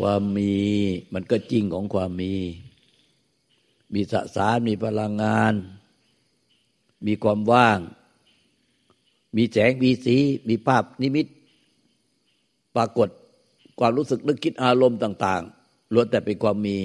[0.00, 0.54] ความมี
[1.14, 2.34] มันก็จริงของความมี
[3.94, 5.54] มีสสารมีพลังงาน
[7.06, 7.78] มีความว่าง
[9.36, 10.16] มีแสงมีสี
[10.48, 11.26] มีภาพนิมิต
[12.76, 13.08] ปรากฏ
[13.78, 16.78] ความรู้สึกนึกคิดอารมณ์ต่าง ๆล้วนแต่เป็นความมี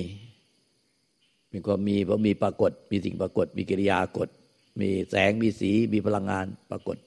[1.52, 4.28] มีความมีเพราะมีปรากฏ มีสิ่งปรากฏ มีกิริยากฏ
[4.80, 6.98] มีแสงมีสี มีพลังงานปรากฏ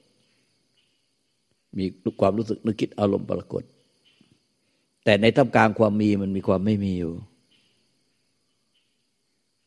[1.77, 1.85] มี
[2.19, 3.63] ความรู้สึกนึกคิดอารมณ์ปรากฏ
[5.03, 7.13] แต่ในท่ามกลางความมีมันมีความไม่มีอยู่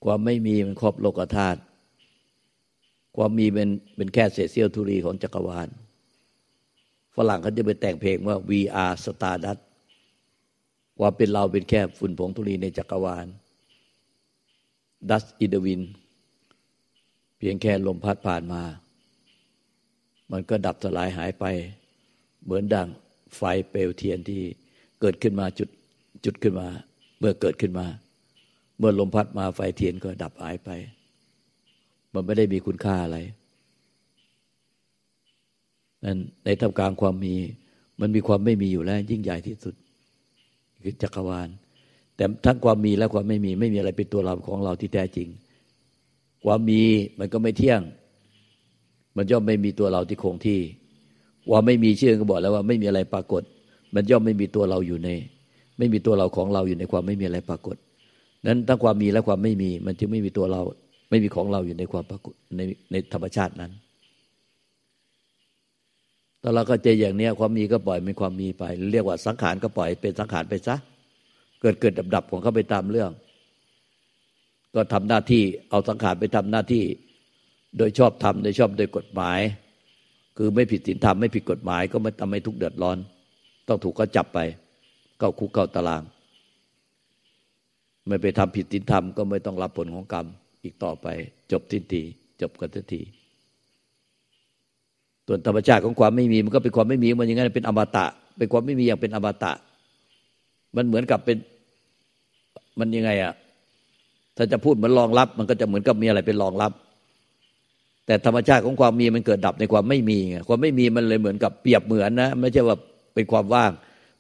[0.05, 1.61] ความไม่มีมันครอบโลกธาตุ
[3.17, 5.69] ความมีเป็นเป็นแค่เศษเสี้ยวธุรีของจักรวาล
[7.17, 9.61] ฝรั่งเขาจะไปแต่งเพลงว่า we are stardust
[10.99, 13.27] ความเป็นเราเป็นแค่ฝุ่นผงธุรีในจักรวาล
[15.11, 15.85] dust in the wind
[17.39, 18.63] เพียงแค่ลมพัดผ่านมา
[20.33, 21.45] มันก็ดับสลายหายไป
[22.45, 22.89] เหมือนดัง
[23.37, 24.43] ไฟเปลวเทียนที่
[25.03, 25.69] เกิดขึ้นมาจุด
[26.25, 26.69] จุดขึ้นมา
[27.19, 27.87] เมื่อเกิดขึ้นมา
[28.79, 30.71] เมื่อลมพัดมาไฟเทียนก็ดับหายไป
[32.15, 33.19] มันไม่ได้มีคุณค่าอะไร
[36.05, 37.35] นั้นในท่ามกลางความมี
[38.01, 39.75] มันมีความไม่มีอยู่แล้ว ยิ่งใหญ่ที่สุด
[40.83, 41.49] คือจักรวาล
[42.17, 45.29] แต่ทั้งความมีและความไม่มี ไม่มีอะไรเป็นตัวเราของเราที่แท้จริง
[46.45, 46.83] ความมี
[47.19, 47.81] มันก็ไม่เที่ยง
[49.17, 50.61] มันย่อมไม่มีตัวเราที่คงที่
[51.49, 53.43] ความไม่มีเชื่อก็บอกแล้วว่าไม่มีอะไรปรากฏ
[53.95, 55.11] มันย่อมไม่มีตัวเราอยู่ใน
[55.79, 57.77] ไม่มีตัวเราของเราอยู่ในความไม่มีอะไรปรากฏ
[58.47, 60.63] นั้นทั้งความมีและความไม่มี มันจึงไม่มีตัวเรา
[61.11, 63.73] ไม่มีของเราอยู่ในความปรากฏในในธรรมชาตินั้น
[66.43, 70.77] ถ้าเราก็เจอย่างนี้ความมีก็ปล่อยเป็นความมีไป เรียกว่าสังขารก็ปล่อยเป็นสังขารไปซะ
[71.61, 73.11] เกิดเกิดดับดับของเขาไปตามเรื่อง
[74.75, 76.85] ก็ทำหน้าที่เอาสังขารไปทำหน้าที่
[77.79, 79.41] โดยชอบทำโดยชอบโดยกฎหมาย
[80.37, 82.99] คือไม่ผิดศีลธรรมไม่ผิดกฎหมาย ก็ไม่ทำให้ทุกเดือดร้อน
[83.73, 84.41] ต้องถูกเขาจับไป
[85.19, 86.03] เข้าคุกเข้าตาราง
[88.07, 90.27] ไม่ไปทำผิดศีลธรรมก็ไม่ต้องรับผลของกรรม
[90.63, 91.07] อีกต่อไป
[91.53, 92.03] จบทิ้นที
[92.41, 93.03] จบกันทันที
[95.27, 98.07] ส่วนธรรมชาติของความไม่มีมันก็เป็นความไม่มีมันอย่างนั้นเป็นอมตะ
[98.39, 99.53] เป็นความไม่มีอย่างเป็นอมตะ
[100.77, 101.37] มันเหมือนกับเป็น
[102.79, 103.33] มันยังไงอะ
[104.37, 106.73] ถ้าจะพูดเหมือนรองรับ มันก็จะเหมือนกับมีอะไรเป็นรองรับ
[108.07, 112.77] แต่ธรรมชาติของความมีมันเกิดดับในความไม่มีไงความไม่มีมันเลยเหมือนกับเปรียบเหมือนนะ ไม่ใช่ว่า
[113.15, 113.71] เป็นความว่าง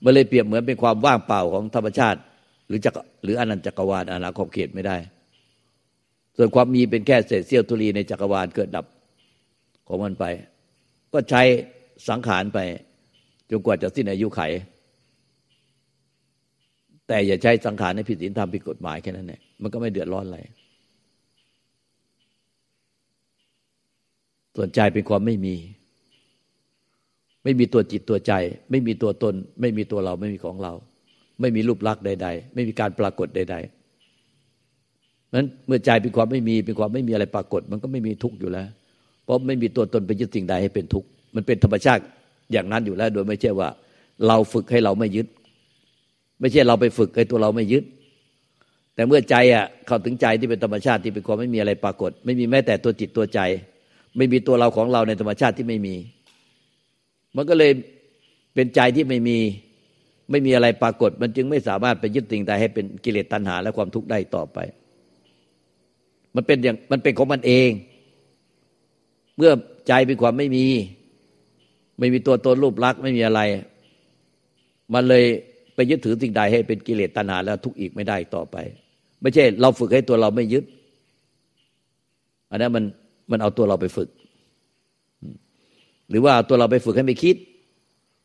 [0.04, 2.20] มันเลยเปรียบเหมือนเป็นความว่างเปล่าของธรรมชาติ
[2.66, 2.94] หรือจัก
[3.24, 4.96] หรืออนันตจักรวาลอาณาขอบเขตไม่ได้
[6.36, 8.86] ส่วนความมีเป็นแค่เศษเสี้ยวทุลีในจักรวาลเกิดดับ
[9.88, 10.24] ของมันไป
[11.12, 11.42] ก็ใช้
[12.08, 12.58] สังขารไป
[13.50, 14.40] จนกว่าจะสิ้นอายุไข
[17.08, 20.38] แต่อย่าใช้สังขารในผิดศีลธรรมผิดกฎหมายแค่นั้นเองมันก็ไม่เดือดร้อนอะไร
[24.56, 25.54] ส่วนใจเป็นความไม่มี
[27.44, 28.32] ไม่มีตัวจิตตัวใจ
[28.70, 30.72] ไม่มีตัวตน ไม่มีตัวเราไม่มีของเรา
[31.40, 38.66] ไม่มีรูปลักษณ์ใด ๆ ไม่มีการปรากฏใดๆนั้นเมื่อใจเป็นความไม่มีเป็นความไม่มีอะไรปรากฏ มันก็ไม่มีทุกข์อยู่แล้ว
[39.24, 42.02] เพราะไม่มีตัวตนไปยึดสิ่งใดให้เป็นทุกข์มันเป็นธรรมชาติ
[42.52, 43.68] อย่างนั้นอยู่แล้ว โดยไม่ใช่ว่า
[44.26, 45.26] เราฝึกให้เราไม่ยึด
[46.40, 47.84] ไม่ใช่เราไปฝึกให้ตัวเราไม่ยึด
[48.94, 53.40] แต่เมื่อใจอะเข้าถึงใจที่เป็นธรรมชาติที่เป็นความไม่มีอะไรปรากฏ ไม่มีแม้แต่ตัวจิตตัวใจ
[54.16, 55.94] ไม่มีตัวเราของเราในธรรมชาติที่ไม่มี
[57.36, 57.72] มันก็เลย
[58.54, 59.38] เป็นใจที่ไม่มี
[60.30, 64.58] ไม่มีอะไรปรากฏ มันจึงไม่สามารถไปยึดสิ่งใดให้เป็นกิเลสตัณหา และความทุกข์ได้ต่อไป
[66.36, 67.70] มันเป็นอย่างมันเป็นของมันเอง
[69.36, 69.52] เมื่อ
[69.88, 70.66] ใจเป็นความไม่มี
[71.98, 73.40] ไม่มีตัวตนรูปลักษณ์ไม่มีอะไร
[74.94, 75.24] มันเลย
[75.74, 78.56] ไปยึดถือสิ่งใดให้เป็นกิเลสตัณหา แล้วทุกข์อีกไม่ได้ต่อไป
[79.20, 80.64] ไม่ใช่ เราฝึกให้ตัวเราไม่ยึด
[82.50, 82.84] อันนั้นมัน
[83.30, 84.08] มันเอาตัวเราไปฝึก
[86.12, 87.36] หรือว่าตัวเราไปฝึกให้ไม่คิด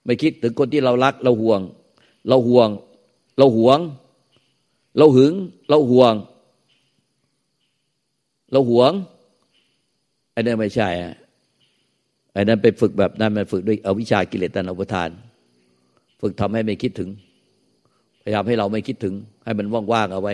[0.05, 1.61] ไม่คิดถึงคนที่เรารัก เราห่วง
[2.29, 2.69] เราห่วง
[3.37, 3.79] เราหวง
[4.97, 5.33] เราหึง
[5.69, 6.13] เราห่วง
[8.51, 8.91] เราหวง
[10.31, 10.87] ไอ้นั่นไม่ใช่
[12.33, 15.09] ไอ้นั้นไปฝึกแบบนั้นมันฝึกด้วยอวิชากิเลสตัณหาอุปทาน
[16.21, 17.09] ฝึกทำให้ไม่คิดถึง
[18.23, 19.13] พยายามให้เราไม่คิดถึง
[19.45, 20.33] ให้มันว่างๆเอาไว้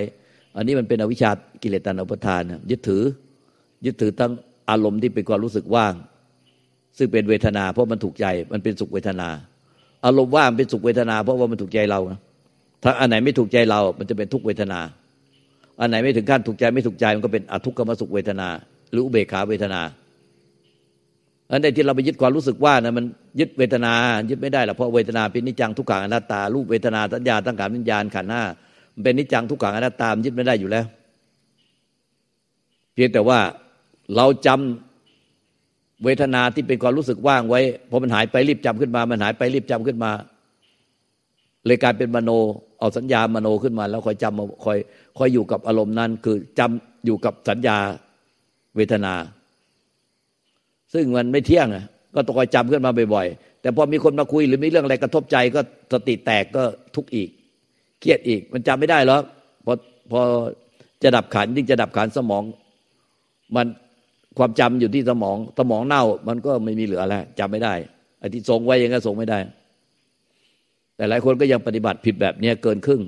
[0.56, 1.31] อันนี้มันเป็นอวิชา
[1.63, 2.41] กิเลสตัณหาอุปทาน
[2.71, 3.03] ยึดถือ
[3.85, 4.31] ยึดถือทั้ง
[4.69, 5.94] อารมณ์ที่เป็นความรู้สึกว่าง
[6.98, 9.30] ซึ่งเป็นเวทนา เพราะมันถูกใจมันเป็นสุขเวทนา
[10.06, 12.00] อารมณ์ว่ามันเป็นสุขเวทนา เพราะว่ามันถูกใจเรา
[12.84, 14.80] ถ้าอันไหนไม่ถูกใจเรา มันจะเป็นทุกเวทนา
[15.80, 18.48] อันไหนไม่ถึงขั้นถูกใจไม่ถูกใจมันก็เป็นอทุกขมสุขเวทนา
[18.92, 19.81] หรืออุเบกขาเวทนา
[21.51, 23.06] อันใดที่เราไปยึดความรู้สึกว่านะมัน
[23.40, 23.94] ยึดเวทนา
[24.30, 28.44] ยึดไม่ได้หรอกเพราะเวทนาเป็นนิจังทุกขังอนัตตารูปเวทนาสัญญาตั้งการวิญญาณขันธ์ห้า
[28.94, 30.86] มันเป็นนิจังทุกขังอนัตตามยึดไม่ได้อยู่แล้ว
[32.94, 33.40] เพียงแต่ว่า
[34.16, 34.93] เราจำ
[36.03, 40.11] เวทนาที่เป็นความรู้สึกว่างไว้พอมันหายไปรีบจำขึ้นมา มันหายไปรีบจำขึ้นมา
[41.65, 42.31] เลยกลายเป็นมโน
[42.79, 44.77] เอาสัญญามโนขึ้นมา แล้วคอยจำคอย
[45.17, 47.77] คอยอยู่กับอารมณ์นั้น คือจำอยู่กับสัญญา
[48.75, 49.13] เวทนา
[50.94, 51.85] ซึ่งมันไม่เที่ยงอะ
[52.15, 55.61] ก็ต้องคอยจำขึ้นมาบ่อยๆแต่พอมีคนมาคุยหรือมีเรื่องอะไรกระทบใจก็
[55.94, 56.63] สติแตกก็
[56.95, 57.29] ทุกข์อีก
[57.99, 59.17] เครียดอีก มันจำไม่ได้หรอ
[59.65, 59.73] พอ
[60.11, 60.21] พอ
[61.03, 62.44] จะดับขันธ์ยิ่งจะดับขันธ์สมอง
[63.56, 63.65] มัน
[64.38, 67.74] ความจำอยู่ที่สมองสมองเน่า มันก็ไม่มีเหลือแล้วจำไม่ได้
[68.19, 69.39] ไอ้ที่ทรงไว้ยังก็ทรงไม่ได้
[70.95, 73.01] แต่หลายคนก็ยังปฏิบัติผิดแบบนี้เกินครึ่ง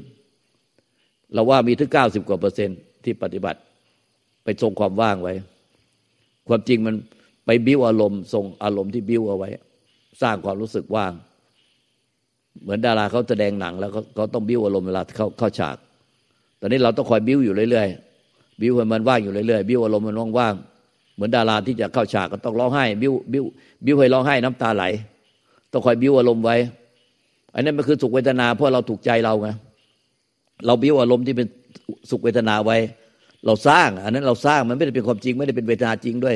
[1.33, 3.59] เราว่ามีถึงเก้าสิบกว่าเปอร์เซ็นต์ที่ปฏิบัติ
[4.43, 5.33] ไปทรงความว่างไว้
[6.47, 6.95] ความจริงมัน
[7.45, 9.49] ไปบิ้วอารมณ์ทรงอารมณ์ที่บิ้วเอาไว้
[10.21, 11.13] สร้างความรู้สึกว่าง
[12.61, 15.77] เหมือนดาราเขาแสดงหนังแล้วเขาต้องบิ้วอารมณ์เวลาเข้าเข้าฉาก
[16.59, 20.74] ตอนนี้เราต้องคอยบิ้วอยู่เรื่อยๆบิ้วให้มันว่างอยู่เรื่อยๆบิ้วอารมณ์มันว่างๆ
[21.15, 23.45] เหมือนดาราที่จะเข้าฉากก็ต้องร้องไห้ บิ้วบิ้ว
[23.85, 24.83] บิ้วให้ร้องไห้น้ำตาไหล
[25.71, 26.55] ต้องคอยบิ้วอารมณ์ไว้
[27.53, 29.49] อันนั้นมันคือสุขเวทนาเพราะเราถูกใจเราไง
[30.65, 31.47] เราบิ้วอารมณ์ที่เป็น
[32.09, 32.77] สุขเวทนาไว้
[33.45, 36.35] เราสร้าง อันนั้นเราสร้างมันไม่ได้เป็นความจริง ไม่ได้เป็นเวทนาจริงด้วย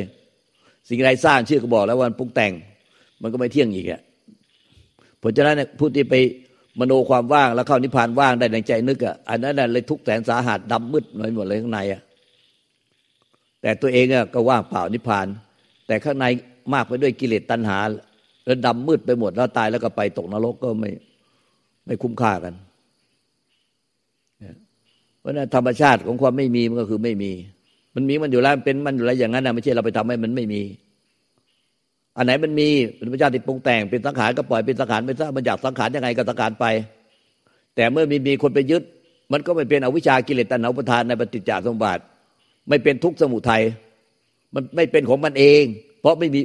[0.90, 2.52] สิ่งใดสร้างชื่อก็บอกแล้ววันปรุงแต่ง
[3.22, 4.02] มันก็ไม่เที่ยงอีกอะ
[5.20, 6.16] เพราะฉะนั้นผู้ที่ไป
[6.80, 12.02] มโนความว่างแล้วเข้านิพพานว่างได้ในใจนึกอะอันนั้นเลยทุกแสนสาหัสดำมืดหน่อยหมดเลยข้างในอะ
[13.62, 15.28] แต่ตัวเองก็ว่างเปล่านิพพาน
[15.88, 16.26] แต่ข้างใน
[16.74, 17.78] มากไปด้วยกิเลสตัณหา
[18.46, 20.92] แล้วดำมืดไปหมดแล้วตายแล้วก็ไปตกนรกก็ไม่
[21.86, 22.54] ไม่คุ้มค่ากัน
[25.20, 27.32] เพราะนั้นธรรมชาติของความไม่มีมันก็คือไม่มี
[27.96, 30.62] มันมีมันอยู่แล้วเป็นมันอยู่แล้วอย่างนั้นนะไม่ใช่เราไปทำให้มันไม่มี
[32.18, 36.66] อันไหนมันมีเป็นธรรมชาติปรุงแต่งเป็นสังขารก็ปล่อยเป็นสังขารไปซะมันอยากสังขารยังไงก็สังขารไป
[37.76, 38.84] แต่เมื่อมีมีคนไปยึด
[39.32, 42.04] มันก็ไม่เป็นอวิชากิเลสตัณหาอุปทานในปฏิจจสมบัติ
[42.70, 43.64] ไม่เป็นทุกข์สมุทัย
[44.54, 45.64] มันไม่เป็นของมันเอง
[46.02, 46.42] เพราะไม่มี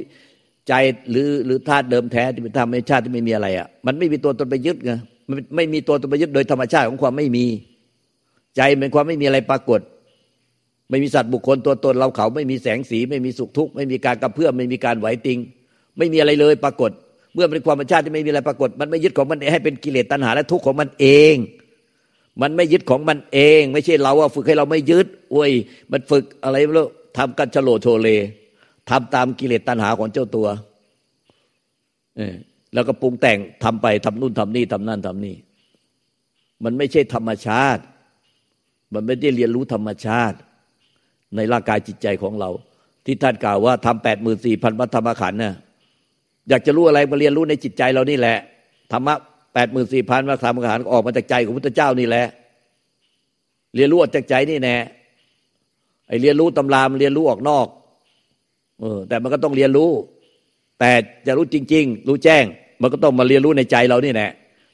[0.67, 0.73] ใจ
[1.09, 4.91] หรือหรือธาตุเดิมแท้ที่เป็นธรรมชาติที่ไม่มีอะไรอะมันไม่มีตัวตนไปยึดไง
[5.29, 7.45] มันไม่มีตัวตนไปยึดโดยธรรมชาติของความไม่มี
[8.55, 9.81] ใจเป็นความไม่มีอะไรปรากฏ
[10.89, 15.39] ไม่มีสัตว์บุคคลตัวตนเราเขาไม่มีแสงสี ไม่มีสุขทุกข์ไม่มีการกระเพื่อมไม่มีการไหวติง
[15.97, 16.91] ไม่มีอะไรเลยปรากฏ
[17.33, 21.35] เมื่อเป็นความธรรมชาติที่ไม่มีอะไรปรากฏ มันไม่ยึดของมันให้เป็นกิเลสตัณหาและทุกข์ของมันเอง
[22.41, 25.51] มันไม่ยึดของมันเอง ไม่ใช่เราว่าฝึกให้เราไม่ยึดโอ้ย
[25.91, 26.87] มันฝึกอะไรไม่รู้
[27.17, 28.09] ทำกันฉโลโชเล
[28.89, 30.47] ทำตามกิเลสตัณหาของเจ้าตัว
[32.17, 32.35] เออ
[32.73, 35.35] แล้วก็ปรุงแต่งทำไปทำนู่นทำนี่ทำนั่นทำนี่
[36.63, 37.81] มันไม่ใช่ธรรมชาติ
[38.93, 40.37] มันไม่ได้เรียนรู้ธรรมชาติ
[41.35, 42.49] ในร่างกายจิตใจของเรา
[43.05, 45.55] ที่ท่านกล่าวว่าทำแปดหมื่นสี่พันวัธรรมขันธ์น่ะ
[46.49, 48.37] อยากจะรู้อะไรมาเรียนรู้ในจิตใจเรานี่แหละ
[48.91, 49.15] ธรรมะ
[49.55, 52.25] แปดหมื่นสี่พันวัฏธรรมขันธ์ออกมาจากใจของพุทธเจ้านี่แหละ
[53.75, 54.75] เรียนรู้ออกจากใจนี่แน่
[56.07, 57.67] ไอเรียนรู้ตำรามเรียนรู้ออกนอก
[58.79, 59.91] เออแต่มันก็ต้องเรียนรู้
[60.79, 60.91] แต่
[61.27, 62.43] จะรู้จริง ๆ รู้แจ้ง
[62.81, 64.31] มันก็ต้องมาเรียนรู้ในใจเรานี่แหละ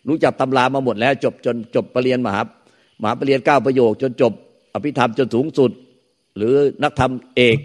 [0.07, 2.35] รู้จักตำรามาหมดแล้ว จบจนจบปรริญญามา
[2.99, 4.33] หมาปรริญญาเก้าประโยค จนจบ
[4.73, 5.71] อภิธรรมจนสูงสุด
[6.37, 7.57] หรือนักธรรมเอก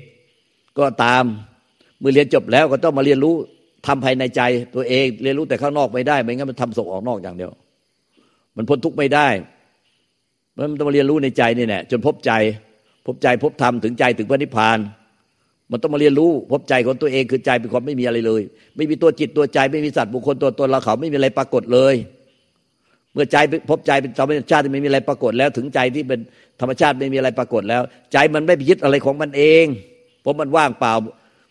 [0.79, 1.25] ก็ตาม
[1.99, 3.37] เมื่อเรียนจบแล้วก็ต้องมาเรียนรู้
[3.87, 4.43] ทำภายในใจ
[4.75, 7.51] ตัวเองเรียนรู้แต่ข้างนอกไม่ได้ไม่งั้นมันทำส่งออกนอกอย่างเดียว
[8.57, 9.29] มันพ้นทุกข์ไม่ได้
[10.57, 12.33] มันต้องมาเรียนรู้ในใจนี่แหละจนพบใจ
[13.07, 14.79] พบใจพบธรรมถึงใจถึงพระนิพพาน
[15.71, 18.43] มันต้องมาเรียนรู้ พบใจของตัวเองคือใจเป็นความไม่มีอะไรเลย
[18.77, 21.95] ไม่มีตัวจิตตัวใจไม่มีสัตว์บุคคลตัวตนเราเขาไม่มีอะไรปรากฏเลย
[23.13, 23.37] เมื่อใจ
[23.71, 26.21] พบใจเป็นธรรมชาติไม่มีอะไรปรากฏแล้ว ถึงใจที่เป็น
[26.61, 27.83] ธรรมชาติไม่มีอะไรปรากฏแล้ว
[28.13, 29.67] ใจมันไม่ไปยึดอะไรของมันเอง
[30.23, 30.95] เพราะมันว่างเปล่า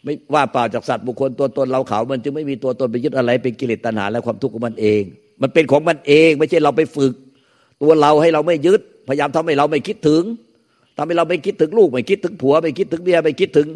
[0.05, 5.01] ไม่ว่าเปล่าจากสัตว์บุคคลตัวตนเราเขา มันจึงไม่มีตัวตนไปยึดอะไรเป็นกิเลสตัณหาและความทุกข์ของมันเอง
[5.41, 7.13] มันเป็นของมันเอง ไม่ใช่เราไปฝึก
[7.81, 10.24] ตัวเราให้เราไม่ยึด พยายามทำให้เราไม่คิดถึง
[10.97, 13.67] ทำให้เราไม่คิดถึงลูก ไม่คิดถึงผัว ไม่คิดถึงเมียไม่คิดถึง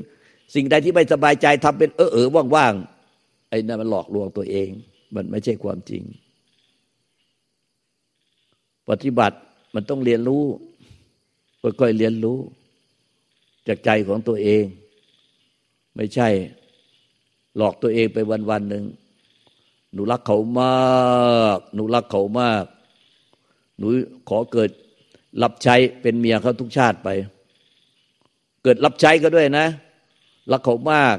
[0.55, 4.69] สิ่งใดที่ไม่สบายใจทำเป็นเออเออว่างๆไอ้นั่นมันหลอกลวงตัวเอง
[5.15, 6.03] มันไม่ใช่ความจริง
[8.89, 9.38] ปฏิบัติ
[9.75, 10.43] มันต้องเรียนรู้
[11.79, 12.38] ค่อยๆเรียนรู้
[13.67, 14.63] จากใจของตัวเอง
[16.00, 16.29] ไม่ใช่
[17.58, 18.18] หลอกตัวเองไป
[18.50, 18.84] วันๆหนึ่ง
[19.94, 22.63] หนูรักเขามาก หนูรักเขามาก
[23.77, 23.88] หนู
[24.29, 24.70] ขอเกิด
[25.44, 27.10] รับใช้เป็นเมียเขาทุกชาติไป
[28.63, 29.65] เกิดรับใช้ก็ด้วยนะ
[30.51, 31.15] รักเขามาก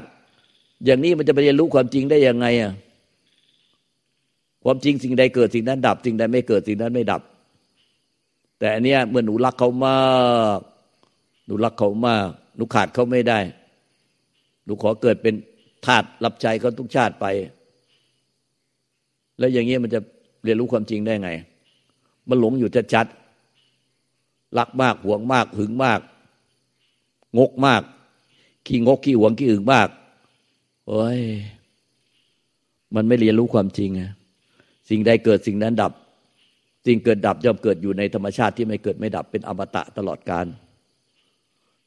[0.85, 2.73] อย่างนี้มันจะไปเรียนรู้ความจริงได้ยังไงอะ
[4.63, 7.21] ความจริงสิ่งใดเกิดสิ่งนั้นดับ สิ่งใดไม่เกิดสิ่งนั้นไม่ดับ
[8.59, 9.99] แต่อันเนี้ยเมื่อหนูรักเขามา
[10.57, 10.59] ก
[11.45, 13.39] หนูรักเขามาก หนูขาดเขาไม่ได้
[14.65, 15.35] หนูขอเกิดเป็น
[15.85, 17.25] ทาสรับใจเขาทุกชาติไป
[19.39, 19.99] แล้วอย่างเงี้ยมันจะ
[20.43, 21.29] เรียนรู้ความจริงได้ไง
[22.29, 25.99] มันหลงอยู่ชัดๆรักมากหวงมาก หึงมาก
[27.37, 27.81] งกมาก
[28.67, 29.89] ขี้งกขี้หวงขี้หึงมาก
[30.87, 31.21] โอ้ย
[32.95, 34.01] มันไม่เรียนรู้ความจริงไง
[34.89, 35.91] สิ่งใดเกิดสิ่งนั้นดับ
[36.85, 40.45] สิ่งเกิดดับย่อมเกิดอยู่ในธรรมชาติที่ไม่เกิดไม่ดับเป็นอมตะตลอดกาล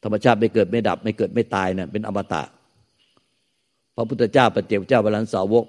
[0.04, 2.42] ธรรมชาติไม่เกิดไม่ดับ ไม่เกิดไม่ตายเนี่ยเป็นอมตะ
[3.96, 5.64] พระพุทธเจ้าปฏิเจกเจ้าบาลันสาวก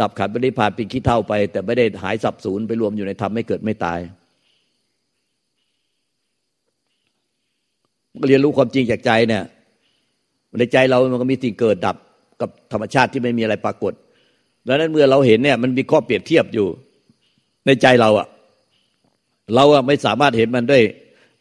[0.00, 4.00] ดับขันปริพานเป็นขี้เท่าไป แต่ไม่ได้หายสับสูญไปรวมอยู่ในธรรมไม่เกิดไม่ตาย
[8.26, 9.42] เรียนรู้ความจริงจากใจเนี่ย
[10.58, 11.96] ในใจเรามันก็มีสิ่งเกิดดับ
[12.40, 13.92] กับธรรมชาติที่ไม่มีอะไรปรากฏ
[14.66, 16.66] ดังนั้นเมื่อเราเห็นเนี่ยมันมีข้อเปรียบเทียบอยู่
[17.66, 18.26] ในใจเราอะ
[19.54, 20.82] เราอะไม่สามารถเห็นมันด้วย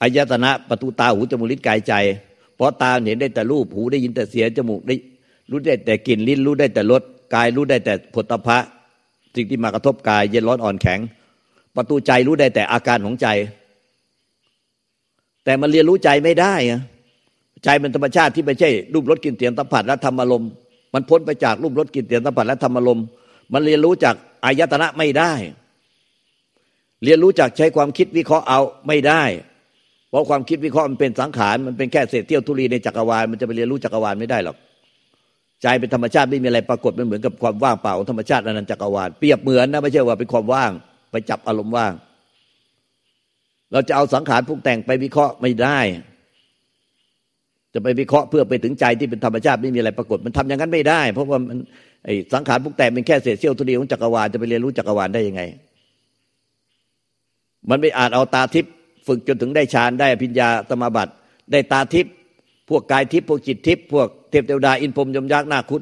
[0.01, 1.93] อายตนะประตูตาหูจมูกลิ้นกายใจ
[2.55, 4.95] เพราะตาเห็นได้แต่รูปหูได้ยินแต่เสียงจมูกได้
[5.53, 7.01] รู้ได้แต่กลิ่นลิ้นรู้ได้แต่รส
[7.35, 8.57] กายรู้ได้แต่ผลตภะ
[9.35, 10.99] สิ่งที่มากระทบกาย เย็นร้อนอ่อนแข็ง
[11.75, 13.27] ประตูใจรู้ได้แต่อาการของใจ
[15.45, 16.81] แต่มันเรียนรู้ใจไม่ได้อะ
[17.63, 20.49] ใจเป็นธรรมชาติที่ไม่ใช่รูปรสกลิ่นเสียงสัมผัสและธรรมอารมณ์
[20.93, 23.05] มันพ้นไปจากรูปรสกลิ่นเสียงสัมผัสและธรรมอารมณ์
[23.53, 25.33] มันเรียนรู้จากอายตนะไม่ได้
[27.03, 29.23] เรียนรู้จากใช้ความคิดวิเคราะห์เอาไม่ได้
[30.09, 34.57] เพราะความคิดวิเคราะห์มันเป็นสังขารมันเป็นแค่เศษเที่ยวทุลีในจักรวาลมันจะไปเรียนรู้จักรวาลไม่ได้หรอก
[35.63, 40.71] ใจเป็นธรรมชาติไม่มีอะไรปรากฏมันเหมือนกับความว่างเปล่าของธรรมชาติอนันตจักรวาลเปรียบเหมือนนะไม่ใช่ว่าเป็นความว่าง
[41.11, 41.93] ไปจับอารมณ์ว่าง
[43.71, 45.79] เราจะเอาสังขารพวกแต่งไปวิเคราะห์ไม่ได้
[47.73, 51.57] จะไปวิเคราะห์เพื่อไปถึงใจที่เป็นธรรมชาติไม่มีอะไรปรากฏมันทำอย่างนั้นไม่ได้ เพราะว่ามัน
[52.05, 55.41] ไอ้สังขารพวกแต่งเป็นแค่เศษเสี้ยวทุลียวของจักรวาลจะไปเรียนรู้จักรวาลได้ยังไง
[57.69, 58.73] มันไม่อาจเอาตาทิพย์
[59.07, 61.13] ฝึกจนถึงได้ฌานได้พิญญาสมาบัติ
[61.51, 62.13] ได้ตาทิพย์
[62.69, 65.81] พวกกายทิพย์พวกจิตทิพย์พวกเทพเทวดาอินพรมยมยักษ์นาคุด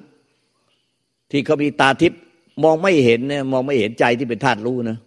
[1.31, 2.19] ที่เขามีตาทิพย์
[2.63, 4.97] มองไม่เห็นเนี่ยมองไม่เห็นใจที่เป็นธาตุรู้นะ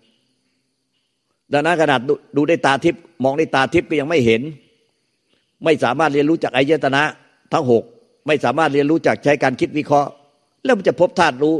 [1.52, 2.00] ดังนั้นขนาด
[2.36, 4.42] ดูได้ตาทิพย์มองได้ตาทิพย์ก็ยังไม่เห็น
[5.64, 7.02] ไม่สามารถเรียนรู้จากอายตนะ
[7.52, 7.82] ทั้งหก
[8.26, 10.10] ไม่สามารถเรียนรู้จากใช้การคิดวิเคราะห์
[10.64, 11.54] แล้วมันจะพบธาตุรู้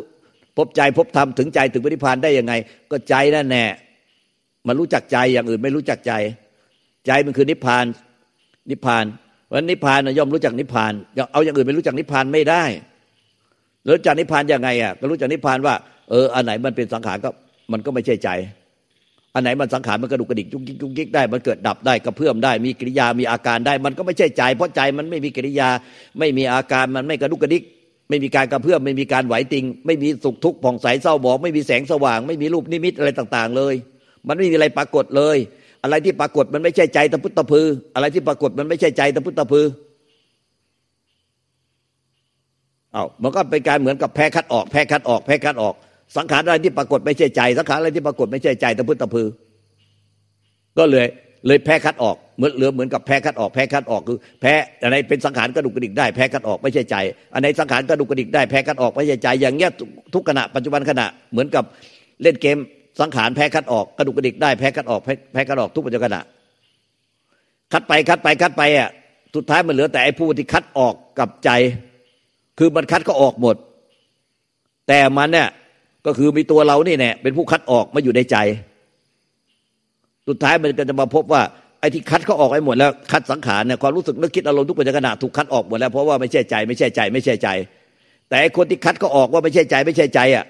[0.58, 2.54] พบใจพบธรรมถึงใจถึงปฏิพานได้ยังไง
[2.90, 3.64] ก็ใจนั่นแน่
[4.66, 6.12] มันรู้จักใจอย่างอื่นไม่รู้จักใจ
[7.06, 7.84] ใจมันคือนิพพาน
[8.70, 9.04] นิพพาน
[9.46, 10.92] เพราะนิพพานย่อมรู้จักนิพพาน
[11.32, 12.64] เอาอย่างอื่นไม่รู้จักนิพพานไม่ได้
[13.96, 15.74] รู้จักนิพพานยังไงอะก็รู้จักนิพพานว่า
[16.10, 17.30] เอออันไหนมันเป็นสังขารก็
[17.72, 18.28] มันก็ไม่ใช่ใจ
[19.34, 25.68] อันไหนมันสังขารมันกระดุกกระดิกจุกจิกจุกจิกได้ มันเกิดดับได้กระเพื่อมได้ มีกิริยามีอาการได้ มันก็ไม่ใช่ใจ เพราะใจมันไม่มีกิริยา
[26.18, 27.62] ไม่มีอาการมันไม่กระดุกกระดิก
[28.08, 33.74] ไม่มีการกระเพื่อมไม่มีการไหวติง ไม่มีสุขทุกข์ผ่องใสเศร้าหมองไม่มีแสงสว่าง ไม่มีรูปนิมิตอะไรต่าง ๆ เลย
[34.28, 35.36] มันไม่มีอะไรปรากฏเลย
[35.84, 39.64] อะไรที่ปรากฏมันไม่ใช่ใจตะพุตตะพือ อะไรที่ปรากฏมันไม่ใช่ใจตะพุตตะพือ
[42.92, 45.74] เอามันก็เป็นการเหมือนกับแพ้คัดออกแพ้คัดออกแพ้คัดออก
[46.16, 49.26] สังขารอะไรที่ปรากฏไม่ใช่ใจ สังขารอะไรที่ปรากฏไม่ใช่ใจตะพื้นตะพือ
[50.78, 51.06] ก็เลย
[51.46, 54.52] เลยแพ้คัดออกเหมือนเหลือเหมือนกับแพ้คัดออกแพ้คัดออกคือแพ้
[54.84, 56.96] อะไรเป็นสังขารกระดุกกระดิกได้แพ้คัดออกไม่ใช่ใจ
[57.32, 59.70] อันไหนสังขารกระดุกกระดิกได้แพ้คัดออกไม่ใช่ใจอย่างเงี้ย
[60.14, 61.64] ทุกขณะปัจจุบันขณะเหมือนกับ
[62.22, 62.58] เล่นเกม
[63.00, 65.00] สังขารแพ้คัดออกกระดุกกระดิกได้แพ้คัดออก
[65.32, 66.22] แพ้คัดออกทุกปัจจุบันขณะ
[67.72, 68.90] คัดไปคัดไปคัดไปอะ
[69.34, 71.50] สุดท้ายมันเหลือแต่ไอ้ผู้ที่คัดออกกับใจ
[72.58, 73.56] คือมันคัดก็ออกหมด
[74.88, 75.48] แต่มันเนี่ย
[76.06, 78.36] ก็คือมีตัวเรานี่แน่เป็นผู้คัดออกมาอยู่ในใจ
[80.28, 81.42] สุดท้ายมันก็จะมาพบว่า
[81.80, 87.48] ไอ้ที่คัดเขาออกไปหมดแล้วคัดสังขารเนี่ยความรู้สึกนึกคิดอารมณ์ทุกปัจจุบันถูกคัดออกหมดแล้วเพราะว่าไม่ใช่ใจ ไม่ใช่ใจ ไม่ใช่ใจ
[88.30, 90.44] แต่คนที่คัดก็ออกว่าไม่ใช่ใจ ไม่ใช่ใจอะ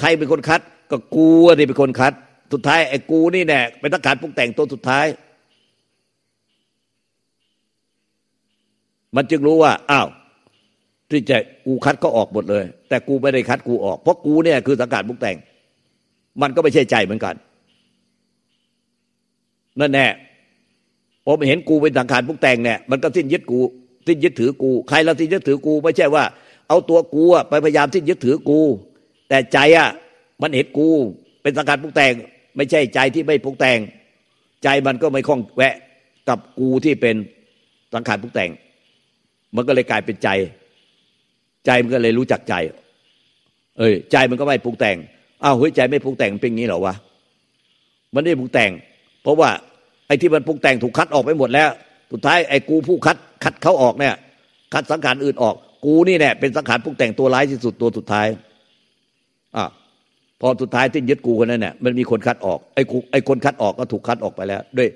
[0.00, 0.60] ใครเป็นคนคัด
[0.92, 2.12] ก็กูนี่เป็นคนคัด
[2.52, 5.06] สุดท้ายไอ้กูนี่แน่เป็นตังขารปรุงแต่งตัวสุดท้าย
[9.16, 10.08] มันจึงรู้ว่าอ้าว
[11.10, 15.36] ที่จะกูคัดก็ออกหมดเลย แต่กูไม่ได้คัดกูออก เพราะกูเนี่ยคือสังกัดบุกแต่ง
[16.42, 17.34] มันก็ไม่ใช่ใจเหมือนกัน
[19.80, 20.06] นั่นแน่
[21.26, 23.60] ผมเห็นกูเป็นสังขารพุกแต่งเนี่ยมันก็สิ้นยึดกู
[24.06, 26.24] สิ้นยึดถือกู ใครเราสิ้นยึดถือกู ไม่ใช่ว่า
[26.68, 28.60] เอาตัวกูอะไปพยายามสิ้นยึดถือกู
[29.28, 29.88] แต่ใจอะ
[30.42, 30.88] มันเห็นกู
[31.42, 32.12] เป็นสังขารพุกแต่ง
[32.56, 33.78] ไม่ใช่ใจที่ไม่พุกแต่ง
[34.64, 35.74] ใจมันก็ไม่คล้องแวะ
[36.28, 37.16] กับกูที่เป็น
[37.94, 38.50] สังขารพุกแต่ง
[39.56, 40.28] มันก็เลยกลายเป็นใจ
[41.66, 42.54] ใจมันก็เลยรู้จักใจ
[43.78, 44.96] เอ้ยใจมันก็ไม่ปรุงแต่ง
[45.44, 46.94] อ้าวเฮ้ยใจไม่ปรุงแต่งเป็นงี้เหรอวะ
[48.14, 48.70] มันไม่ปรุงแต่ง
[49.22, 49.50] เพราะว่า
[50.06, 51.68] ไอ้ที่มันปรุงแต่งถูกคัดออกไปหมดแล้ว
[52.12, 54.14] สุดท้ายไอ้กูผู้คัดคัดเขาออกเนี่ย
[54.74, 58.26] คัดสังขารอื่นออก กูนี่แน่เป็นสังขารปรุงแต่งตัวร้ายที่สุดตัวสุดท้าย
[59.56, 59.64] อะ
[60.42, 64.88] พอสุดท้ายที่ยึดกูคนนั้นเนี่ยมันมีคนคัดออกไอ้กูไอ้คนคัดออกก็ถูกคัดออกไปแล้ว ด้วย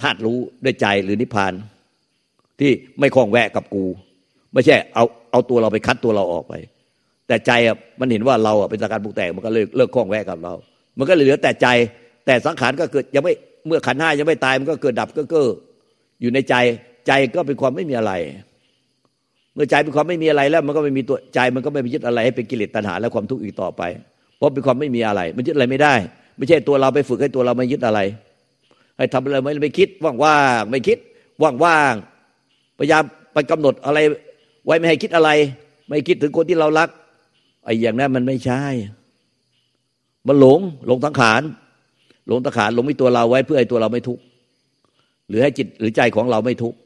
[0.00, 1.52] ธาตุรู้ด้วยใจหรือนิพพาน
[2.60, 3.84] ที่ไม่คล้องแวะกับกู
[4.52, 6.54] ไม่ใช่เอาเอาตัวเราไปคัดตัวเราออกไป
[7.28, 10.54] แต่ใจอะมันเห็นว่าเราอะเป็นสังขารปรุงแต่งมันก็เลิกเลิกข้องแวะกับเรา
[10.98, 11.68] มันก็เหลือแต่ใจ
[12.26, 13.34] แต่สังขารก็เกิดยังไม่
[13.66, 15.48] เมื่อขันห้ายังไม่ตายมันก็เกิดดับก็เก้อ
[16.20, 16.54] อยู่ในใจ
[17.06, 18.12] ใจก็เป็นความไม่มีอะไร
[19.54, 23.82] เมื่อใจเป็นความไม่มีอะไรแล้ว มันก็ไม่มีตัวใจมันก็ไม่ไปยึดอะไรให้เป็นกิเลสตัณหาและความทุกข์อีกต่อไป
[24.38, 25.94] เพราะเป็นความไม่มีอะไร มันยึดอะไรไม่ได้
[26.36, 28.00] ไม่ใช่ตัวเราไปฝึกให้ตัวเราไม่ยึดอะไร
[28.96, 30.98] ให้ทำอะไรไม่ไม่คิดว่างๆไม่คิด
[31.42, 33.02] ว่างๆพยายาม
[33.32, 33.98] ไปกำหนดอะไร
[34.66, 35.30] ไว้ไม่ให้คิดอะไร
[35.88, 36.88] ไม่คิดถึงคนที่เรารัก
[37.64, 38.62] ไอ้อย่างนั้นมันไม่ใช่
[40.26, 41.42] มันหลงหลงสังขาร
[42.28, 44.22] หลงสังขารหลงมีตัวเราไว้เพื่อให้ตัวเราไม่ทุกข์
[45.28, 46.78] หรือให้จิตหรือใจของเราไม่ทุกข์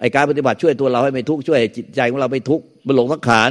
[0.00, 3.50] ไอ้การปฏิบัติช่วยตัวเราให้ไม่ทุกข์ช่วยจิตใจของเราไม่ทุกข์มันหลงสังขาร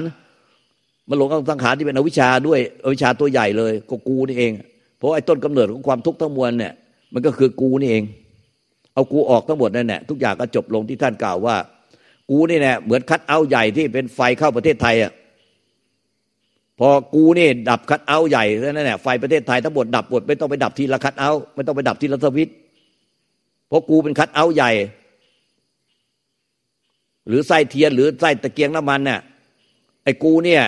[1.09, 4.51] มันหลงสังขารที่เป็นอวิชชาด้วยอวิชชาตัวใหญ่เลยก็กูนี่เอง
[4.97, 6.73] เพราะไอ้ต้นกำเนิดของความทุกข์ทั้งมวลเนี่ย
[7.13, 8.03] มันก็คือกูนี่เอง
[8.93, 11.55] เอากูออกทั้งหมดนั่นแหละทุกอย่างก็จบลงที่ท่านกล่าวว่า
[12.29, 15.11] กูนี่แหละเหมือนคัดเอาใหญ่ที่เป็นไฟเข้าประเทศไทยอะ
[16.79, 22.49] พอกูนี่ดับคัดเอาใหญ่แล้วนั่นแหละไฟประเทศไทยทั้งหมดดับหมดไม่ต้องไปดับทีละคัดเอาไม่ต้องไปดับทีละสวิต
[23.67, 24.71] เพราะกูเป็นคัดเอาใหญ่
[27.27, 29.19] หรือไส้เทียนหรือไส้ตะเกียงน้ำมันเนี่ย
[30.03, 30.63] ไอ้กูเนี่ย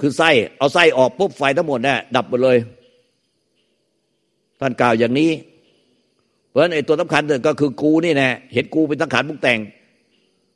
[0.00, 2.58] คือไส้ เอาไส้ออกปุ๊บไฟทั้งหมดเนี่ยดับหมดเลย
[4.60, 5.30] ท่านกล่าวอย่างนี้
[6.48, 9.58] เพราะฉะนั้นไอ้ตัวสำคัญก็คือกูนี่แน่เห็นกูเป็นสังขารมุกแต่ง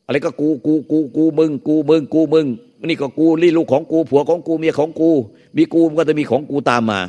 [0.07, 2.47] อะไรก็กูกูกูกูมึง กูมึงกูมึง
[2.87, 5.11] นี่ก็กูลี่ลูกของกู ผัวของกูเมียของกู
[5.57, 7.01] มีกูมันก็จะมีของกูตามมา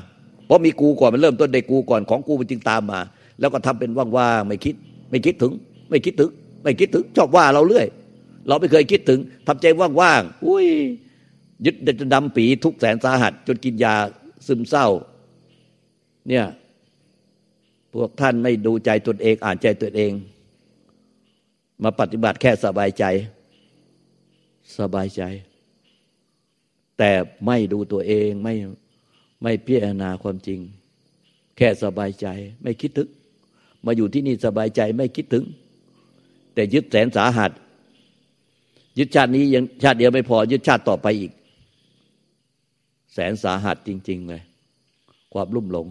[0.45, 2.99] เพราะมีกูก่อนมันเริ่มต้นในกูก่อนของกูมันจึงตามมา
[3.39, 4.75] แล้วก็ทำเป็นว่างๆไม่คิด
[5.09, 5.53] ไม่คิดถึง
[5.89, 6.29] ไม่คิดถึง
[6.63, 7.87] ไม่คิดถึงชอบว่าเราเรื่อย
[8.47, 10.65] เราไม่เคยคิดถึงทำใจว่างๆอุ้ย
[11.65, 13.95] ยึดจะดำปีทุกแสนสาหัส จนกินยา
[14.47, 14.87] ซึมเศร้า
[16.27, 16.45] เนี่ย
[17.93, 20.11] พวกท่านไม่ดูใจตนเอง อ่านใจตัวเอง
[21.83, 23.05] มาปฏิบัติแค่สบายใจ
[24.77, 25.23] สบายใจ
[26.97, 27.11] แต่
[27.45, 28.53] ไม่ดูตัวเองไม่
[29.41, 30.59] ไม่พิจารณาความจริง
[31.57, 32.27] แค่สบายใจ
[32.63, 33.09] ไม่คิดถึง
[33.85, 35.45] มาอยู่ที่นี่สบายใจไม่คิดถึง
[36.53, 37.51] แต่ยึดแสนสาหัส
[38.97, 41.31] ยึดชาตินี้ยังชาติเดียวไม่พอ ยึดชาติต่อไปอีก
[43.17, 44.41] แสนสาหัสจริง ๆ เลย
[45.33, 45.87] ความลุ่มหลง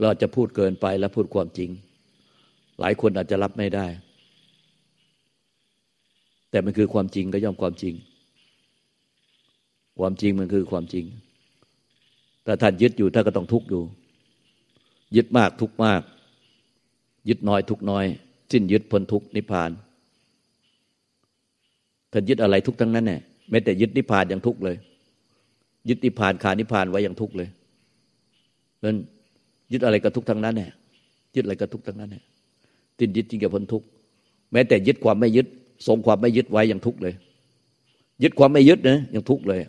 [0.00, 1.70] เราจะพูดเกินไปและพูดความจริง
[2.80, 3.86] หลายคนอาจจะรับไม่ได้
[6.50, 7.94] แต่มันคือความจริงก็ย่อมความจริง
[9.98, 11.04] ความจริงมันคือความจริง
[12.44, 13.82] แต่ท่านยึดอยู่ท่านก็ต้องทุกข์อยู่
[15.16, 16.02] ยึดมากทุกมาก
[17.28, 18.04] ยึดน้อยทุกน้อย
[18.52, 19.70] สิ้นยึดพ้นทุกนิพพาน
[22.12, 23.18] ท่านยึดอะไรทุกทั้งนั้นแน่
[23.50, 24.76] แม้แต่ยึดนิพพานยังทุกข์เลย
[25.88, 27.48] ยึดนิพพานขานิพพานไว้ยังทุกข์เลย
[28.84, 28.96] นั้น
[29.72, 30.68] ยึดอะไรก็ทุกข์ทั้งนั้นแน่
[31.34, 32.20] ยึดอะไรก็ทุกข์ทั้งนั้นแน่
[32.98, 33.86] ติดยึดจริงกับพ้นทุกข์
[34.52, 35.46] แม้แต่ยึดความไม่ยึด
[35.86, 37.14] ทรงความไม่ยึดไว้ยังทุกข์เลย
[38.22, 39.60] ยึดความไม่ยึดนะยังทุกข์เลย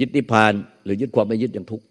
[0.00, 0.52] ยึดนิพพาน
[0.84, 1.84] หรือยึดความไม่ยึดยังทุกข์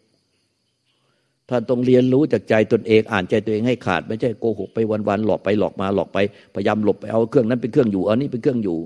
[1.49, 6.17] ท่านต้องเรียนรู้จากใจตนเองอ่านใจตัวเองให้ขาด ไม่ใช่โกหกไปวันๆหลอกไปหลอกมาหลอกไป
[6.55, 8.77] พยายามหลบไปเอาเครื่องนั้นเป็นเครื่องอยู่อันนี้เป็นเครื่องอยู่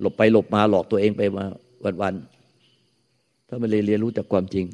[0.00, 1.44] หลบไปหลบมาหลอกตัวเองไปมา
[2.02, 4.66] วันๆถ้าไม่เรียนรู้จากความจริง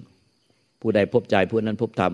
[0.80, 2.12] ผู้ใดพบใจผู้นั้นพบธรรม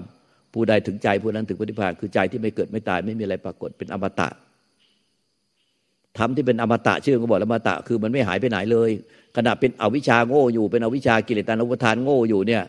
[0.54, 4.28] ผู้ใดถึงใจผู้นั้นถึงปฏิภาณคือใจที่ไม่เกิดไม่ตาย ไม่มีอะไรปรากฏเป็นอมตะ
[6.18, 8.90] ธรรมที่เป็นอมตะชื่อก็บอกอมตะคือมันไม่หายไปไหนเลย
[9.36, 12.62] ขณะเป็นอวิชาโง่อยู่ เป็นอวิชากิเลสตานุปทานโง่อยู่เนี่ย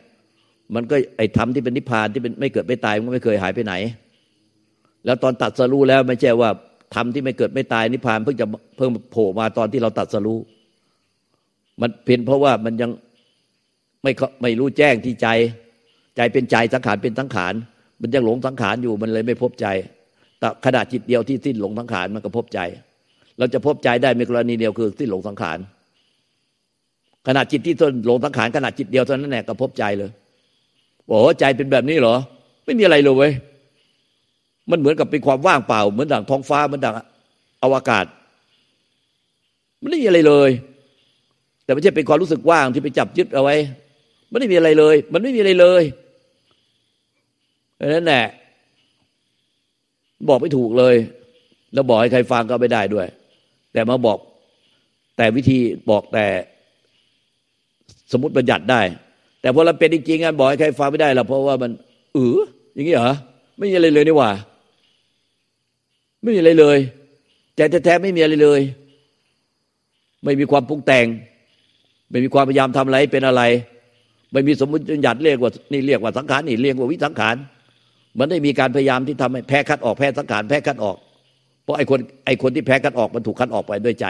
[0.75, 3.73] มันก็ไอ้ธรรมที่เป็นนิพพานที่เป็นไม่เกิดไม่ตายมันก็ไม่เคยหายไปไหน
[5.05, 6.49] แล้วตอนตัดสรู้แล้วไม่ใช่ว่า
[6.95, 10.39] ธรรมที่ไม่เกิดไม่ตายนิพพานเพิ่งจะเพิ่งโผล่มาตอนที่เราตัดสรู้
[11.81, 12.91] มันเป็นเพราะว่ามันยัง
[14.03, 15.27] ไม่ไม่รู้แจ้งที่ใจ
[16.17, 17.53] ใจเป็นใจสังขารเป็นสังขาร
[18.01, 19.67] มันยังหลงสังขารอยู่มันเลยไม่พบใจ
[20.39, 22.59] แต่ขณะจิตเดียวที่สิ้นหลงสังขารมันก็พบใจ
[23.37, 25.57] เราจะพบใจได้ในกรณีเดียวคือสิ้นหลงสังขาร
[27.27, 30.11] ขณะจิตที่ต้นหลงสังขารขณะจิตเดียวเท่านั้นแหละก็พบใจเลย
[31.09, 32.15] บอกว่าใจเป็นแบบนี้เหรอ
[32.65, 33.31] ไม่มีอะไรเลยเว้ย
[34.69, 36.95] มันเหมือนกับเป็นความว่างเปล่า เหมือนดังท้องฟ้าเหมือนดัง
[37.63, 38.05] อวกาศ
[39.81, 40.49] มันไม่มีอะไรเลย
[41.63, 43.55] แต่ไม่ใช่เป็นความรู้สึกว่างที่ไปจับยึดเอาไว้
[44.31, 45.83] มันไม่มีอะไรเลย มันไม่มีอะไรเลย
[47.93, 48.25] นั่นแหละ
[50.29, 50.95] บอกไม่ถูกเลย
[51.73, 53.07] แล้วบอกให้ใครฟังก็ไม่ได้ด้วย
[53.73, 54.17] แต่มาบอก
[55.17, 55.57] แต่วิธี
[55.89, 56.25] บอกแต่
[58.11, 58.81] สมมติบัญญัติได้
[59.41, 61.71] แต่พอเราเป็นจริงๆกันบอกให้ใครฟังไม่ได้หรอกเพราะว่ามัน
[62.13, 62.39] เออ
[62.73, 63.11] อย่างนี้เหรอ
[63.57, 64.31] ไม่มีอะไรเลยนี่หว่า
[66.23, 66.77] ไม่มีอะไรเลย
[67.55, 68.61] ใจแท้ๆไม่มีอะไรเลย
[70.23, 71.05] ไม่มีความปรุงแต่ง
[72.09, 73.43] ไม่มีความพยายามทำอะไรเป็นอะไร
[74.31, 77.35] ไม่มีสมมติหยัดเรียกว่านี่เรียกว่าสังขารนี่เรียกว่าวิสังขาร
[78.19, 80.97] มันได้มีการพยายามที่ทำให้แพ้คัดออกแพ้สังขารแพ้คัดออก
[81.63, 84.05] เพราะไอ้คนไอ้คนที่แพ้คัดออกมันถูกคัดออกไปด้วยใจ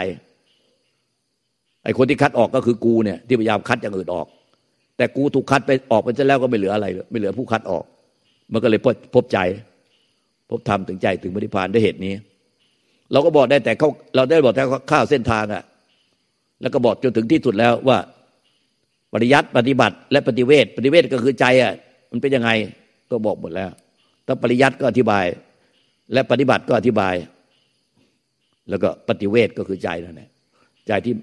[1.84, 4.26] ไอ้คนที่คัดออกก็คือกูเนี่ยที่พยายามคัดอย่างอื่นออก
[4.96, 7.84] แต่กูถูกคัดไปออกไปซะแล้วก็ไม่เหลืออะไร ไม่เหลือผู้คัดออก
[8.52, 8.80] มันก็เลย
[9.14, 9.38] พบใจ
[10.50, 12.12] พบธรรมถึงใจถึงปฏิพานด้วยเหตุนี้
[13.12, 15.62] เราก็บอกได้แต่เขาเราได้บอกแต่ข้าวเส้นทางอะ
[16.60, 17.98] แล้วก็บอกจนถึงที่สุดแล้วว่า
[19.12, 21.72] ปริยัติปฏิบัติ และปฏิเวทปฏิเวทก็คือใจอะ
[22.10, 22.50] มันเป็นยังไง
[23.10, 23.70] ก็บอกหมดแล้ว
[24.26, 25.24] ถ้าปริยัติก็อธิบาย
[26.12, 27.14] และปฏิบัติก็อธิบาย
[28.68, 30.28] แล้วก็ปฏิเวทก็คือใจนั่นแหละ
[30.86, 31.14] ใจที่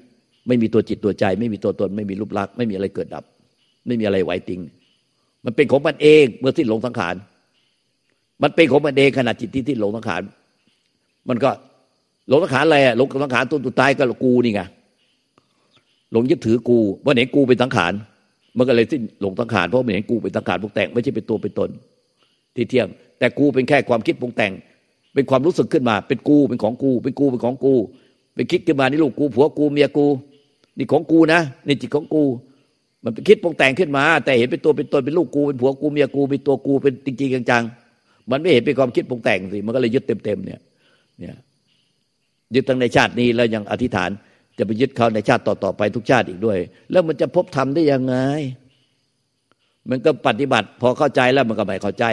[0.48, 3.24] ไม่มีตัวจิตตัวใจ ไม่มีตัวตน ไม่มีรูปลักษณ์ไม่มีอะไรเกิดดับ
[3.88, 4.62] ไม่มีอะไรไหวติง
[5.46, 7.16] มันเป็นของมันเองเมื่อสิ้นลงสังขาร
[8.42, 10.22] มันเป็นของมันเองขณะจิตที่ที่หลงสังขาร
[11.30, 11.50] มันก็
[12.30, 14.62] หลงสังขารอะไรอะหลงสังขารตัวตุตายก็กูนี่ไง
[16.12, 17.94] หลงยึดถือกูว่าเห็นกูเป็นสังขาร
[18.58, 21.70] มันก็เลยสิ้นหลงสังขารเพราะมันเห็นกูเป็นสังขารปรุงแต่งไม่ใช่เป็นตัวเป็นตน
[22.56, 22.88] ที่เที่ยง
[23.20, 24.52] แต่กูเป็นแค่ความคิดปรุงแต่ง
[25.14, 27.74] เป็นความรู้สึกขึ้นมา เป็นกูเป็นของกู เป็นกูเป็นของกู
[28.36, 30.08] เป็นคิดขึ้นมานี่ลูกกูผัวกูเมียกู
[30.78, 32.24] นี่ของกูนะนี่จิตของกู
[33.04, 37.81] มันเป็นคิดปรุงแต่งขึ้นมา แต่เห็นเป็นตัวเป็นตนเป็นลูกกูเป็นผัวกูเมียกูเป็นตัวกูเป็นจริงๆจังๆ
[38.32, 40.60] มันไม่เห็นเป็นความคิดปรุงแต่งสิมันก็เลยยึดเต็มๆเนี่ย
[41.20, 41.36] เนี่ย
[42.56, 44.10] ยึดทั้งในชาตินี้แล้วยังอธิษฐาน
[44.58, 46.58] จะไปยึดเขาในชาติต่อๆไปทุกชาติอีกด้วย
[46.92, 48.16] แล้วมันจะพบธรรมได้ยังไง
[49.90, 52.06] มันก็ปฏิบัติ พอเข้าใจแล้วมันก็ไม่เข้าใจ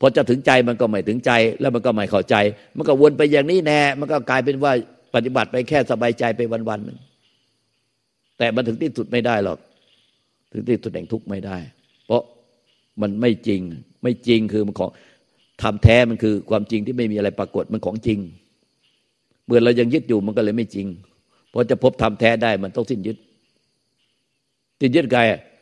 [0.00, 2.36] พอจะถึงใจมันก็ไม่ถึงใจ แล้วมันก็ไม่เข้าใจ
[2.76, 4.72] มันก็วนไปอย่างนี้แน่ มันก็กลายเป็นว่า
[5.14, 6.98] ปฏิบัติไปแค่สบายใจไปวันๆนึง
[8.38, 9.58] แต่มันถึงที่สุดไม่ได้หรอก
[10.52, 11.56] ถึงที่สุดแห่งทุกข์ไม่ได้
[12.06, 12.22] เพราะ
[13.00, 13.60] มันไม่จริง
[14.02, 14.90] ไม่จริงคือมันของ
[15.62, 18.18] ทำแท้มันคือความจริงที่ไม่มีอะไรปรากฏมันของจริง
[19.46, 20.86] เมื่อเรายังยึดอยู่มันก็เลยไม่จริง
[21.52, 23.16] พอจะพบทำแท้ได้มันต้องสิ้นยึด
[24.80, 25.18] สิ้นยึดไง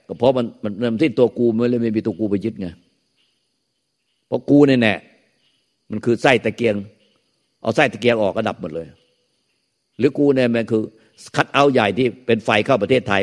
[0.08, 2.66] ก็เพราะมันมันมันที่ตัวกูมันเลยไม่มีตัวกูไปยึดไง
[4.26, 4.94] เพราะกูเนี่ยแน่
[5.90, 6.74] มันคือไส้ตะเกียง
[7.62, 8.86] เอาไส้ตะเกียงออกก็ดับหมดเลย
[9.98, 10.82] หรือกูเนี่ยมันคือ
[11.36, 13.22] คัดเอาใหญ่ที่เป็นไฟเข้าประเทศไทย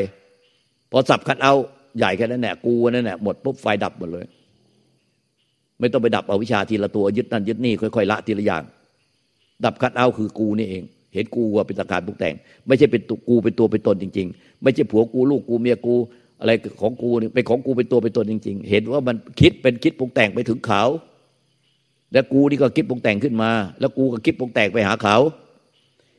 [0.91, 1.53] พอสับคัดเอา
[1.97, 4.25] ใหญ่แค่นั้นแหละกูนั่นแหละหมดปุ๊บไฟดับหมดเลย
[5.79, 8.63] ไม่ต้องไปดับเอาวิชาทีละตัวยึดนั่นยึดนี่ค่อยๆละทีละอย่าง
[9.65, 10.83] ดับคัดเอาคือกูนี่เอง
[11.13, 12.33] เห็นกูว่าเป็นสังขารปรุงแต่ง
[12.67, 15.95] ไม่ใช่เป็นตัวกูเป็นตัวเป็นตนจริง ๆ ไม่ใช่ผัวกูลูกกูเมียกู
[16.39, 20.83] อะไรของกูนี่เป็นของกูเป็นตัวเป็นตนจริง ๆ เห็นว่ามันคิดเป็นคิดปรุงแต่งไปถึงเขา
[22.13, 25.17] แล้วกูนี่ก็คิดปรุงแต่งขึ้นมา แล้วกูก็คิดปรุงแต่งไปหาเขา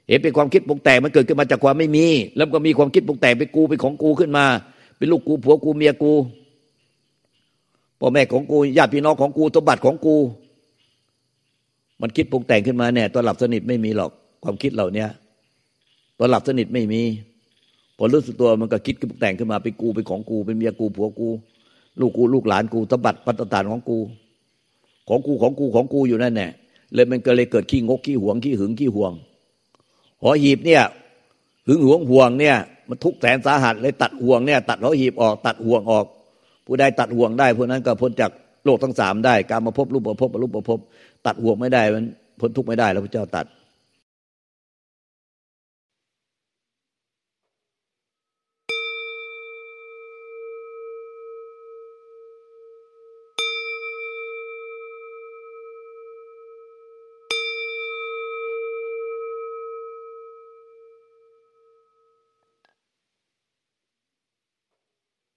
[0.08, 4.46] เห็นเป็นความคิดปรุงแต่งมันเกิดขึ้นมาจากความไม่มี แล้วก็มีความคิดปรุงแต่งเป็นกูเป็นของกูขึ้นมา
[4.98, 6.12] เป็นลูกกูผัวกูเมียกู
[8.00, 10.16] พ่อแม่ของกูญาติพี่น้องของกูสมบัติของกู
[12.00, 14.10] มันคิดปรุงแต่งขึ้นมาเนี่ยตอนหลับสนิทไม่มีหรอก
[14.42, 15.04] ความคิดเหล่านี้
[16.18, 17.02] ตอนหลับสนิทไม่มี
[17.96, 21.28] พอรู้สึกตัวมันก็คิดขึ้นแต่งขึ้นมาเป็นกูเป็นของกูเป็นเมียกูผัวกู
[22.00, 23.98] ลูกกูลูกหลานกูสมบัติปัตตานของกู
[25.08, 26.48] ของกูของกูของกูอยู่นั่นแน่
[26.94, 29.12] เลยมันก็เลยเกิดขี้งกขี้หวงขี้หึงขี้ห่วง
[30.22, 30.82] หอหีบเนี่ย
[31.66, 32.56] หึงหวงห่วงเนี่ย
[32.88, 36.06] มันทุกแสนสาหัสเลยตัดห่วงเนี่ย ตัดหอหีบออก ตัดห่วงออก
[36.66, 38.30] ผู้ใดตัดห่วงได้ผู้นั้นก็พ้นจาก
[38.64, 40.78] โลกทั้งสามได้ การมาพบรูปประพบรูปประพบ
[41.26, 42.04] ตัดห่วงไม่ได้มัน
[42.40, 43.46] พ้นทุกข์ไม่ได้แล้วพระเจ้าตัด